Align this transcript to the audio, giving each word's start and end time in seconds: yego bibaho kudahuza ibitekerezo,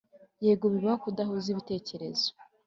yego 0.45 0.65
bibaho 0.73 0.97
kudahuza 1.03 1.47
ibitekerezo, 1.53 2.27